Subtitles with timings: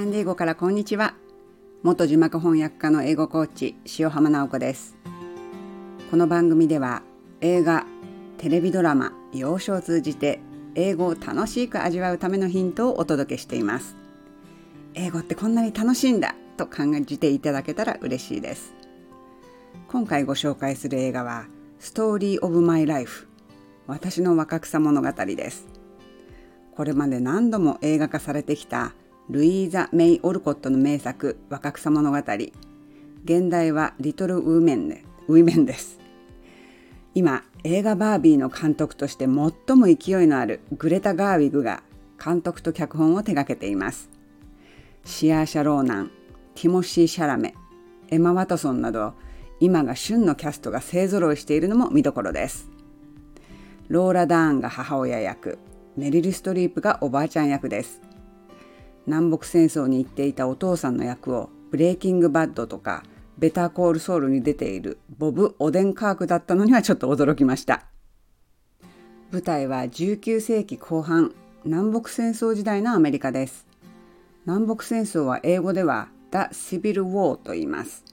[0.00, 1.14] サンディエゴからこんにちは。
[1.82, 4.96] 元字幕翻訳家の英語コーチ塩浜直子です。
[6.10, 7.02] この番組では
[7.42, 7.84] 映画
[8.38, 10.40] テレビドラマ洋書を通じて
[10.74, 13.94] 英語を楽しく味わうためのヒントをお届けしています。
[14.94, 18.72] 英語ってこんなに楽しいんだと感じていただけたら嬉しいです。
[19.88, 21.44] 今回ご紹介する映画は
[21.78, 23.28] ストーリーオブマイライフ
[23.86, 25.68] 私の若草物語です。
[26.74, 28.94] これまで何度も映画化されてきた
[29.30, 32.18] ルイーザ・メイ・オルコットの名作若草物語。
[33.22, 36.00] 原題は Little Women で Women です。
[37.14, 41.84] 今映画バービーの監督として最も勢いのあるグレタ・ガーウィグが
[42.22, 44.10] 監督と脚本を手掛けています。
[45.04, 46.10] シアーシャ・ローナン
[46.56, 47.54] ティモシー・シャラメ
[48.08, 49.14] エマ・ワトソンなど
[49.60, 52.68] 今が旬のキャストが勢ぞろいしているのも見どころです。
[53.86, 55.60] ローラ・ダーンが母親役
[55.96, 58.00] メリル・ストリープがおばあちゃん役です。
[59.06, 63.02] 南北戦争に行っていたお父さんの役をブレイキングバッドとか
[63.38, 67.86] ベターコールソウルに出ているボブ・オデンカークだったのにはちょっと驚きました。
[69.32, 71.32] 舞台は19世紀後半
[71.64, 73.66] 南北戦争時代のアメリカです。
[74.44, 78.04] 南北戦争は英語では The Civil War と言います。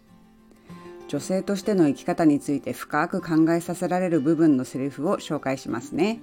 [1.08, 6.20] 女性としての生き方について深く考えさせられる部分のセリフを紹介しますね。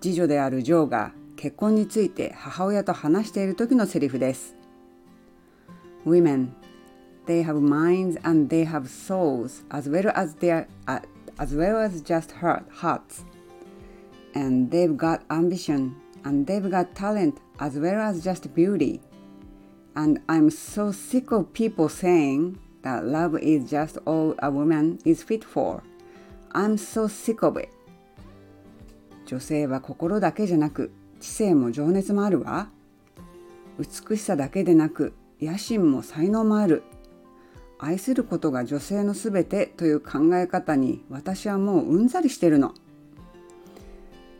[0.00, 4.54] 次女であるジョーが結婚について母親と話している時のセリフです
[6.06, 6.48] Women
[7.26, 11.00] they have minds and they have souls as well as their uh,
[11.38, 13.24] as well as just heart, hearts
[14.34, 19.00] and they've got ambition and they've got talent as well as just beauty
[19.94, 25.22] and I'm so sick of people saying that love is just all a woman is
[25.22, 25.82] fit for
[26.52, 27.68] I'm so sick of it
[29.26, 32.70] 女性は心だけじゃなく知性も情熱もあるわ。
[33.78, 36.82] 美しさだけでなく野心も才能もある。
[37.78, 42.74] 愛することが女性のすべてという考え方に私はもううんざりしてるの。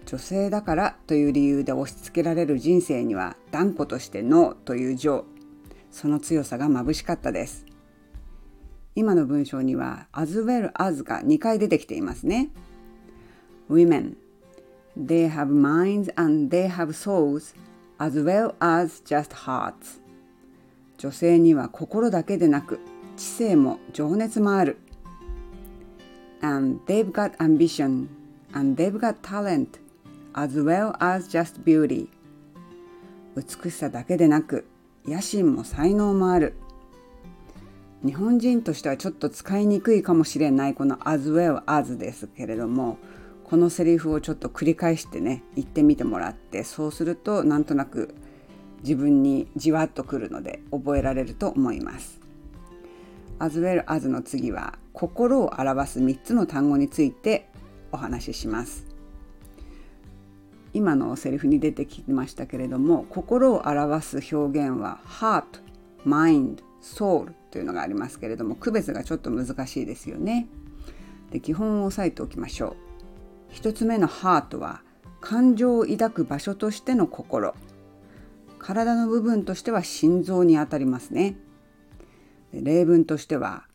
[0.07, 5.25] 女性だからという理由で押し付けられる人生には断固としてノーという情。
[5.91, 7.67] その強さが眩しかったです。
[8.95, 12.51] 今の文章には as well as が2回出てきていますね。
[13.69, 14.15] Women
[14.97, 17.55] They have minds and they have souls
[17.99, 20.01] as well as just hearts
[20.99, 22.81] 女性には心だけでなく
[23.17, 24.79] 知性も情熱もある
[26.41, 28.09] and they've got ambition
[28.53, 29.81] and they've got talent
[30.33, 32.09] as well as just beauty
[33.35, 34.67] 美しさだけでなく
[35.07, 36.55] 野心も才能もある
[38.05, 42.99] 日本人としてはちょっと使いにくいかもしれないこの as well as ですけれども
[43.49, 48.13] このセリフをちょっと繰り返してね言ってみてもらってそうするとなんとなく
[48.83, 52.21] 自分にじわっとくるので覚えられると思います。
[53.39, 57.49] as well as の次は心を表す3つの単語について
[57.93, 58.85] お話しします。
[60.73, 65.45] 今のセリフに出てきましたけれども心を表す表現は heart,
[66.05, 70.49] mind, soul というのがありますけれども区別がちょっと難しいですよね。
[71.31, 72.87] で基本を押さえておきましょう。
[73.57, 74.83] 1つ目の heart は
[75.23, 77.55] 感情を抱く場所としての心。
[78.59, 81.37] 体の部分としては心臓にあたりますね。
[82.53, 83.67] 例文としては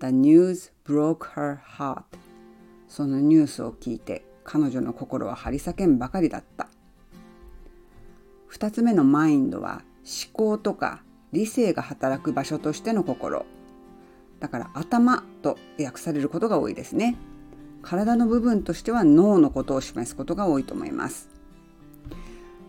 [0.00, 2.04] The news broke her heart.
[2.88, 6.68] そのニュースを聞いて彼女の心は張り裂けんばかりだった。
[8.50, 13.44] 2つ目のマインドは思考とか理性が働く場所としての心。
[14.40, 17.16] だから頭と訳されることが多いですね。
[17.86, 21.28] 体の部分としては脳のことを示すことが多いと思います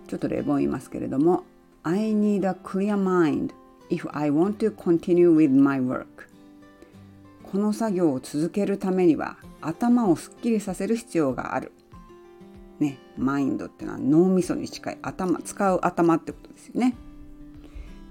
[0.07, 1.43] ちょっと例文言いますけれども
[1.81, 3.51] I need a clear mind
[3.89, 6.05] if I want to continue with my work
[7.51, 11.71] この作業を続けるためには頭をすっきりさせる必要がある。
[12.79, 16.95] ね、マインドっていうのは脳みそに近い頭使う頭ってことですよね。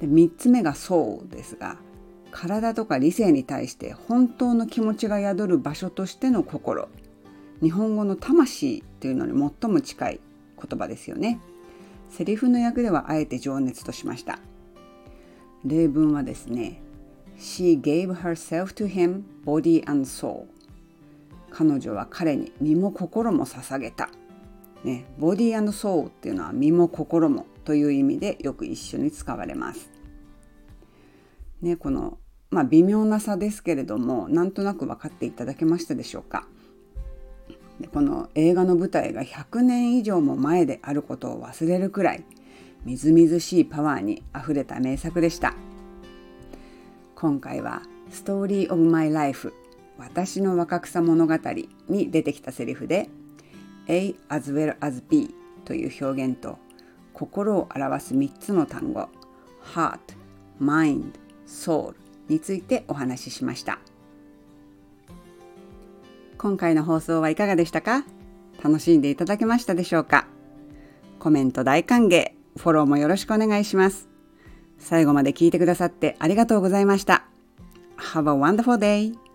[0.01, 1.77] で3つ目がそうですが
[2.37, 6.89] 体とか理性に対して本当の気持ちが宿る場所としての心
[7.63, 10.21] 日本語の魂というのに最も近い
[10.63, 11.41] 言葉ですよね。
[12.11, 14.39] セリフの役ではあえて情熱としました。
[15.65, 16.83] 例文はですね
[17.39, 20.45] She gave herself to him body and soul
[21.51, 24.11] 彼女は彼に身も心も捧げた、
[24.85, 29.91] ね、ボディソーっていうのは身も心もという意味でよく一緒に使われます。
[31.63, 32.19] ね、この、
[32.51, 36.47] まあ、微妙な差ですけれどもなんとなく分かっていただけましたでしょうか。
[37.93, 42.25] この映画の舞台が100年以上も前であることを忘れるくらい
[42.87, 45.55] みずみずしいパワーにあふれた名作でした。
[47.15, 49.53] 今回は「ストーリー・オブ・マイ・ライフ
[49.99, 51.35] 私の若草物語」
[51.89, 53.09] に出てきたセリフで
[53.89, 55.35] 「A as well as B」
[55.65, 56.59] という表現と
[57.13, 59.09] 心を表す3つの単語
[59.75, 59.99] Heart,
[60.61, 61.13] Mind,
[61.47, 61.95] Soul
[62.29, 63.79] についてお話ししました。
[66.39, 68.05] 今回の放送はいかがでしたか？
[68.63, 70.27] 楽しんでいただけましたでしょうか？
[71.19, 74.09] コメント大歓迎フォローもよろしくお願いします。
[74.79, 77.27] 最後まで聞いてくださってありがとうございました。
[77.97, 79.26] Have a wonderful day!